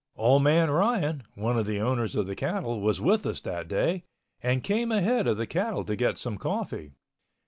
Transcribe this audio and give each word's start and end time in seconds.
Old 0.15 0.41
man 0.41 0.71
Ryan, 0.71 1.21
one 1.35 1.59
of 1.59 1.67
the 1.67 1.79
owners 1.79 2.15
of 2.15 2.25
the 2.25 2.35
cattle, 2.35 2.81
was 2.81 2.99
with 2.99 3.23
us 3.23 3.39
that 3.41 3.67
day, 3.67 4.03
and 4.41 4.63
came 4.63 4.91
ahead 4.91 5.27
of 5.27 5.37
the 5.37 5.45
cattle 5.45 5.85
to 5.85 5.95
get 5.95 6.17
some 6.17 6.39
coffee. 6.39 6.93